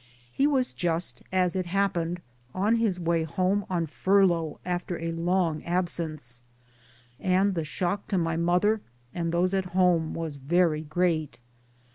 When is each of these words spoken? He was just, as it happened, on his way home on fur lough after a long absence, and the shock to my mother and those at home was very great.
He 0.33 0.47
was 0.47 0.73
just, 0.73 1.21
as 1.31 1.55
it 1.55 1.67
happened, 1.67 2.21
on 2.55 2.77
his 2.77 2.99
way 2.99 3.21
home 3.21 3.67
on 3.69 3.85
fur 3.85 4.25
lough 4.25 4.57
after 4.65 4.97
a 4.99 5.11
long 5.11 5.63
absence, 5.63 6.41
and 7.19 7.53
the 7.53 7.63
shock 7.63 8.07
to 8.07 8.17
my 8.17 8.35
mother 8.35 8.81
and 9.13 9.31
those 9.31 9.53
at 9.53 9.65
home 9.77 10.15
was 10.15 10.37
very 10.37 10.81
great. 10.81 11.39